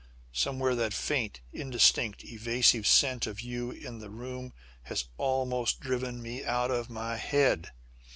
Sometimes 0.33 0.77
that 0.77 0.95
faint, 0.95 1.41
indistinct, 1.53 2.23
evasive 2.25 2.87
scent 2.87 3.27
of 3.27 3.39
you 3.41 3.69
in 3.69 3.99
the 3.99 4.09
room 4.09 4.51
has 4.85 5.05
almost 5.19 5.79
driven 5.79 6.23
me 6.23 6.43
out 6.43 6.71
of 6.71 6.89
my 6.89 7.17
head. 7.17 7.69